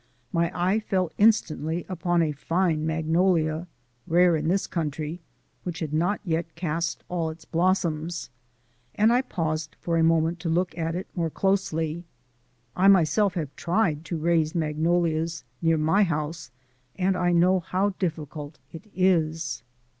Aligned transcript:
My 0.33 0.51
eye 0.59 0.79
fell 0.79 1.11
instantly 1.19 1.85
upon 1.87 2.23
a 2.23 2.31
fine 2.31 2.87
magnolia 2.87 3.67
rare 4.07 4.35
in 4.35 4.47
this 4.47 4.65
country 4.65 5.21
which 5.61 5.77
had 5.77 5.93
not 5.93 6.19
yet 6.25 6.55
cast 6.55 7.03
all 7.07 7.29
its 7.29 7.45
blossoms, 7.45 8.31
and 8.95 9.13
I 9.13 9.21
paused 9.21 9.75
for 9.79 9.97
a 9.99 10.03
moment 10.03 10.39
to 10.39 10.49
look 10.49 10.75
at 10.75 10.95
it 10.95 11.05
more 11.15 11.29
closely. 11.29 12.03
I 12.75 12.87
myself 12.87 13.35
have 13.35 13.55
tried 13.55 14.03
to 14.05 14.17
raise 14.17 14.55
magnolias 14.55 15.43
near 15.61 15.77
my 15.77 16.01
house, 16.01 16.49
and 16.95 17.15
I 17.15 17.31
know 17.31 17.59
how 17.59 17.89
difficult 17.99 18.57
it 18.73 18.85
is. 18.95 19.61